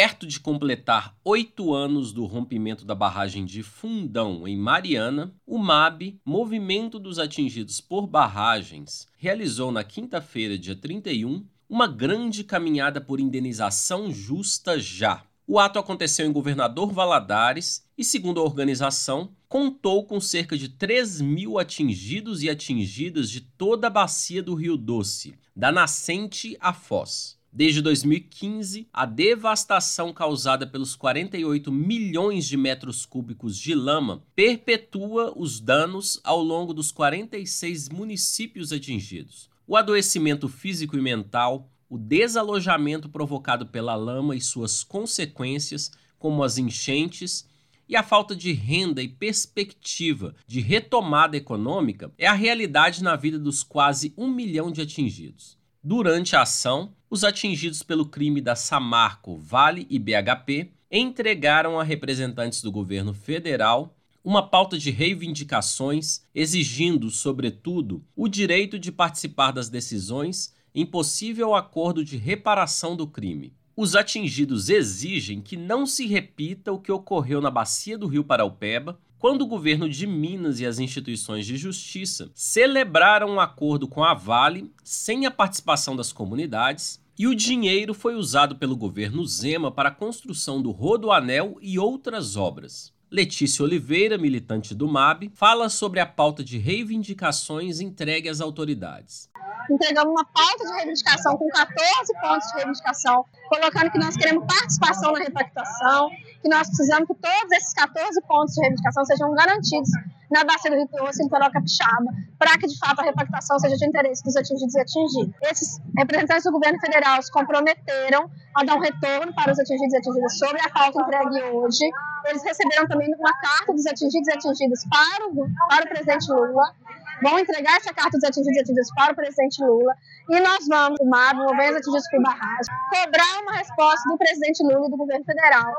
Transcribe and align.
Perto 0.00 0.28
de 0.28 0.38
completar 0.38 1.18
oito 1.24 1.74
anos 1.74 2.12
do 2.12 2.24
rompimento 2.24 2.84
da 2.84 2.94
barragem 2.94 3.44
de 3.44 3.64
Fundão, 3.64 4.46
em 4.46 4.56
Mariana, 4.56 5.34
o 5.44 5.58
MAB, 5.58 6.20
Movimento 6.24 7.00
dos 7.00 7.18
Atingidos 7.18 7.80
por 7.80 8.06
Barragens, 8.06 9.08
realizou 9.16 9.72
na 9.72 9.82
quinta-feira, 9.82 10.56
dia 10.56 10.76
31, 10.76 11.44
uma 11.68 11.88
grande 11.88 12.44
caminhada 12.44 13.00
por 13.00 13.18
indenização 13.18 14.12
justa 14.12 14.78
já. 14.78 15.24
O 15.44 15.58
ato 15.58 15.80
aconteceu 15.80 16.24
em 16.28 16.32
Governador 16.32 16.92
Valadares 16.92 17.84
e, 17.98 18.04
segundo 18.04 18.38
a 18.38 18.44
organização, 18.44 19.32
contou 19.48 20.06
com 20.06 20.20
cerca 20.20 20.56
de 20.56 20.68
3 20.68 21.20
mil 21.20 21.58
atingidos 21.58 22.44
e 22.44 22.48
atingidas 22.48 23.28
de 23.28 23.40
toda 23.40 23.88
a 23.88 23.90
bacia 23.90 24.44
do 24.44 24.54
Rio 24.54 24.76
Doce, 24.76 25.34
da 25.56 25.72
nascente 25.72 26.56
à 26.60 26.72
foz. 26.72 27.37
Desde 27.50 27.80
2015, 27.80 28.88
a 28.92 29.06
devastação 29.06 30.12
causada 30.12 30.66
pelos 30.66 30.94
48 30.94 31.72
milhões 31.72 32.46
de 32.46 32.58
metros 32.58 33.06
cúbicos 33.06 33.56
de 33.56 33.74
lama 33.74 34.22
perpetua 34.36 35.32
os 35.34 35.58
danos 35.58 36.20
ao 36.22 36.42
longo 36.42 36.74
dos 36.74 36.92
46 36.92 37.88
municípios 37.88 38.70
atingidos. 38.70 39.48
O 39.66 39.76
adoecimento 39.76 40.46
físico 40.48 40.96
e 40.96 41.00
mental, 41.00 41.70
o 41.88 41.96
desalojamento 41.96 43.08
provocado 43.08 43.66
pela 43.66 43.94
lama 43.94 44.36
e 44.36 44.40
suas 44.40 44.84
consequências, 44.84 45.90
como 46.18 46.44
as 46.44 46.58
enchentes, 46.58 47.48
e 47.88 47.96
a 47.96 48.02
falta 48.02 48.36
de 48.36 48.52
renda 48.52 49.02
e 49.02 49.08
perspectiva 49.08 50.34
de 50.46 50.60
retomada 50.60 51.36
econômica 51.36 52.12
é 52.18 52.26
a 52.26 52.34
realidade 52.34 53.02
na 53.02 53.16
vida 53.16 53.38
dos 53.38 53.62
quase 53.62 54.12
um 54.18 54.28
milhão 54.28 54.70
de 54.70 54.82
atingidos. 54.82 55.57
Durante 55.82 56.34
a 56.34 56.42
ação, 56.42 56.92
os 57.08 57.22
atingidos 57.22 57.84
pelo 57.84 58.04
crime 58.04 58.40
da 58.40 58.56
Samarco, 58.56 59.38
Vale 59.38 59.86
e 59.88 59.96
BHP 59.96 60.72
entregaram 60.90 61.78
a 61.78 61.84
representantes 61.84 62.60
do 62.60 62.72
governo 62.72 63.14
federal 63.14 63.94
uma 64.24 64.46
pauta 64.46 64.76
de 64.76 64.90
reivindicações, 64.90 66.22
exigindo, 66.34 67.10
sobretudo, 67.10 68.04
o 68.16 68.28
direito 68.28 68.76
de 68.76 68.90
participar 68.90 69.52
das 69.52 69.68
decisões 69.68 70.52
em 70.74 70.84
possível 70.84 71.54
acordo 71.54 72.04
de 72.04 72.16
reparação 72.16 72.96
do 72.96 73.06
crime. 73.06 73.54
Os 73.76 73.94
atingidos 73.94 74.68
exigem 74.68 75.40
que 75.40 75.56
não 75.56 75.86
se 75.86 76.06
repita 76.06 76.72
o 76.72 76.80
que 76.80 76.90
ocorreu 76.90 77.40
na 77.40 77.52
bacia 77.52 77.96
do 77.96 78.08
Rio 78.08 78.24
Paraupeba, 78.24 78.98
quando 79.18 79.42
o 79.42 79.46
governo 79.46 79.88
de 79.88 80.06
Minas 80.06 80.60
e 80.60 80.66
as 80.66 80.78
instituições 80.78 81.44
de 81.44 81.56
justiça 81.56 82.30
celebraram 82.34 83.28
um 83.30 83.40
acordo 83.40 83.88
com 83.88 84.04
a 84.04 84.14
Vale 84.14 84.70
sem 84.84 85.26
a 85.26 85.30
participação 85.30 85.96
das 85.96 86.12
comunidades 86.12 87.00
e 87.18 87.26
o 87.26 87.34
dinheiro 87.34 87.92
foi 87.94 88.14
usado 88.14 88.56
pelo 88.56 88.76
governo 88.76 89.26
Zema 89.26 89.72
para 89.72 89.88
a 89.88 89.94
construção 89.94 90.62
do 90.62 90.70
Rodoanel 90.70 91.58
e 91.60 91.78
outras 91.78 92.36
obras. 92.36 92.92
Letícia 93.10 93.64
Oliveira, 93.64 94.16
militante 94.16 94.74
do 94.74 94.86
MAB, 94.86 95.30
fala 95.34 95.68
sobre 95.68 95.98
a 95.98 96.06
pauta 96.06 96.44
de 96.44 96.58
reivindicações 96.58 97.80
entregue 97.80 98.28
às 98.28 98.40
autoridades. 98.40 99.28
Entregamos 99.70 100.10
uma 100.12 100.24
pauta 100.24 100.64
de 100.64 100.72
reivindicação 100.74 101.36
com 101.36 101.48
14 101.48 102.14
pontos 102.20 102.48
de 102.48 102.54
reivindicação, 102.56 103.24
colocando 103.48 103.90
que 103.90 103.98
nós 103.98 104.16
queremos 104.16 104.46
participação 104.46 105.12
na 105.12 105.18
repactação, 105.20 106.08
que 106.42 106.48
nós 106.48 106.66
precisamos 106.68 107.06
que 107.06 107.14
todos 107.14 107.52
esses 107.52 107.74
14 107.74 108.20
pontos 108.22 108.54
de 108.54 108.60
reivindicação 108.62 109.04
sejam 109.04 109.32
garantidos 109.34 109.90
na 110.30 110.44
bacia 110.44 110.70
do 110.70 110.76
Rio 110.76 110.88
Doce, 110.92 111.22
litoral 111.22 111.50
capixaba, 111.50 112.12
para 112.38 112.56
que 112.58 112.66
de 112.66 112.78
fato 112.78 113.00
a 113.00 113.04
repactação 113.04 113.58
seja 113.58 113.76
de 113.76 113.86
interesse 113.86 114.22
dos 114.22 114.36
atingidos 114.36 114.74
e 114.74 114.80
atingidos. 114.80 115.34
Esses 115.42 115.80
representantes 115.96 116.44
do 116.44 116.52
governo 116.52 116.78
federal 116.80 117.22
se 117.22 117.32
comprometeram 117.32 118.30
a 118.54 118.64
dar 118.64 118.76
um 118.76 118.80
retorno 118.80 119.34
para 119.34 119.52
os 119.52 119.58
atingidos 119.58 119.94
e 119.94 119.96
atingidas 119.96 120.38
sobre 120.38 120.60
a 120.60 120.70
pauta 120.70 121.00
entregue 121.00 121.42
hoje. 121.52 121.84
Eles 122.26 122.42
receberam 122.44 122.86
também 122.86 123.08
uma 123.14 123.32
carta 123.38 123.72
dos 123.72 123.86
atingidos 123.86 124.28
e 124.28 124.32
atingidas 124.32 124.84
para 124.90 125.28
o, 125.28 125.48
para 125.68 125.84
o 125.84 125.88
presidente 125.88 126.30
Lula 126.30 126.74
vão 127.22 127.38
entregar 127.38 127.76
essa 127.76 127.92
carta 127.92 128.18
dos 128.18 128.24
atingidos 128.24 128.68
e 128.68 128.94
para 128.94 129.12
o 129.12 129.16
presidente 129.16 129.62
Lula 129.62 129.94
e 130.30 130.40
nós 130.40 130.66
vamos, 130.68 130.98
MAB, 131.04 131.38
Movendo 131.38 131.78
Atingidos 131.78 132.08
por 132.10 132.22
Barragem, 132.22 132.74
cobrar 132.90 133.42
uma 133.42 133.52
resposta 133.52 134.08
do 134.10 134.18
presidente 134.18 134.62
Lula 134.62 134.86
e 134.86 134.90
do 134.90 134.96
governo 134.96 135.24
federal 135.24 135.72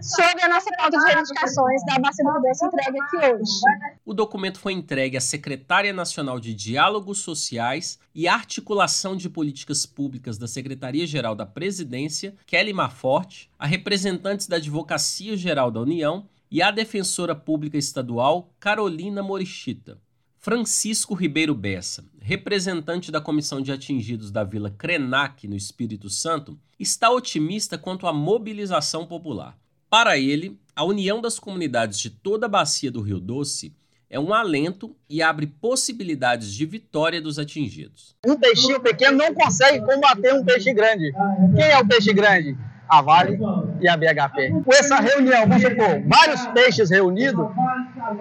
sobre 0.00 0.42
a 0.42 0.48
nossa 0.48 0.70
pauta 0.76 0.96
de 0.96 1.04
reivindicações 1.04 1.84
da 1.86 1.98
Bacia 1.98 2.24
do 2.24 2.66
entregue 2.66 3.00
aqui 3.00 3.16
hoje. 3.16 3.60
O 4.04 4.14
documento 4.14 4.60
foi 4.60 4.72
entregue 4.72 5.16
à 5.16 5.20
Secretária 5.20 5.92
Nacional 5.92 6.38
de 6.38 6.54
Diálogos 6.54 7.18
Sociais 7.18 7.98
e 8.14 8.28
Articulação 8.28 9.16
de 9.16 9.28
Políticas 9.28 9.84
Públicas 9.84 10.38
da 10.38 10.46
Secretaria-Geral 10.46 11.34
da 11.34 11.44
Presidência, 11.44 12.34
Kelly 12.46 12.72
Maforte, 12.72 13.50
a 13.58 13.66
representantes 13.66 14.46
da 14.46 14.56
Advocacia 14.56 15.36
Geral 15.36 15.70
da 15.70 15.80
União 15.80 16.28
e 16.50 16.62
à 16.62 16.70
Defensora 16.70 17.34
Pública 17.34 17.76
Estadual, 17.76 18.50
Carolina 18.60 19.22
Morichita. 19.22 19.98
Francisco 20.46 21.12
Ribeiro 21.12 21.56
Bessa, 21.56 22.04
representante 22.20 23.10
da 23.10 23.20
Comissão 23.20 23.60
de 23.60 23.72
Atingidos 23.72 24.30
da 24.30 24.44
Vila 24.44 24.70
Krenak, 24.70 25.48
no 25.48 25.56
Espírito 25.56 26.08
Santo, 26.08 26.56
está 26.78 27.10
otimista 27.10 27.76
quanto 27.76 28.06
à 28.06 28.12
mobilização 28.12 29.04
popular. 29.04 29.58
Para 29.90 30.16
ele, 30.16 30.56
a 30.76 30.84
união 30.84 31.20
das 31.20 31.40
comunidades 31.40 31.98
de 31.98 32.10
toda 32.10 32.46
a 32.46 32.48
bacia 32.48 32.92
do 32.92 33.00
Rio 33.00 33.18
Doce 33.18 33.74
é 34.08 34.20
um 34.20 34.32
alento 34.32 34.94
e 35.10 35.20
abre 35.20 35.48
possibilidades 35.48 36.54
de 36.54 36.64
vitória 36.64 37.20
dos 37.20 37.40
atingidos. 37.40 38.14
Um 38.24 38.36
peixinho 38.36 38.80
pequeno 38.80 39.18
não 39.18 39.34
consegue 39.34 39.84
combater 39.84 40.32
um 40.32 40.44
peixe 40.44 40.72
grande. 40.72 41.12
Quem 41.56 41.64
é 41.64 41.76
o 41.76 41.88
peixe 41.88 42.12
grande? 42.12 42.56
A 42.88 43.02
Vale 43.02 43.38
e 43.80 43.88
a 43.88 43.96
BHP. 43.96 44.50
Com 44.64 44.72
essa 44.72 44.96
reunião, 44.96 45.46
vamos 45.46 45.62
supor, 45.62 46.02
vários 46.06 46.46
peixes 46.48 46.90
reunidos, 46.90 47.46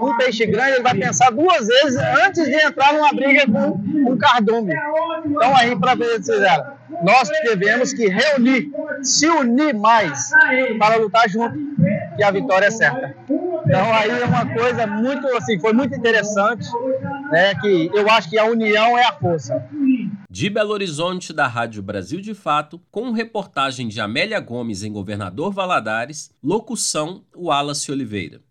um 0.02 0.18
peixe 0.18 0.46
grande 0.46 0.72
ele 0.72 0.84
vai 0.84 0.96
pensar 0.96 1.32
duas 1.32 1.68
vezes 1.68 1.98
antes 2.26 2.46
de 2.46 2.56
entrar 2.56 2.94
numa 2.94 3.12
briga 3.14 3.46
com 3.46 3.80
um 4.12 4.18
cardume. 4.18 4.74
Então 5.26 5.56
aí, 5.56 5.76
para 5.76 5.96
ver 5.96 6.24
se 6.24 6.34
fizeram, 6.34 6.66
nós 7.04 7.30
devemos 7.44 7.94
que 7.94 8.08
reunir, 8.08 8.72
se 9.02 9.28
unir 9.28 9.74
mais 9.74 10.32
para 10.80 10.96
lutar 10.96 11.30
junto, 11.30 11.56
que 12.16 12.24
a 12.24 12.32
vitória 12.32 12.68
é 12.68 12.72
certa. 12.72 13.16
Então 13.30 13.94
aí 13.94 14.10
é 14.10 14.26
uma 14.26 14.46
coisa 14.46 14.88
muito 14.88 15.28
assim, 15.36 15.60
foi 15.60 15.74
muito 15.74 15.96
interessante, 15.96 16.68
né? 17.32 17.54
Que 17.56 17.90
eu 17.94 18.10
acho 18.10 18.30
que 18.30 18.38
a 18.38 18.46
união 18.46 18.98
é 18.98 19.04
a 19.04 19.12
força. 19.14 19.64
De 20.36 20.50
Belo 20.50 20.74
Horizonte, 20.74 21.32
da 21.32 21.48
Rádio 21.48 21.82
Brasil 21.82 22.20
de 22.20 22.34
Fato, 22.34 22.78
com 22.92 23.14
reportagem 23.14 23.88
de 23.88 24.02
Amélia 24.02 24.38
Gomes 24.42 24.84
em 24.84 24.92
Governador 24.92 25.54
Valadares, 25.54 26.30
locução 26.44 27.24
Wallace 27.34 27.90
Oliveira. 27.90 28.42